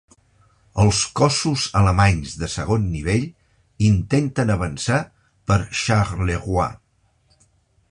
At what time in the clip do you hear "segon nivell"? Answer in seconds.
2.53-3.27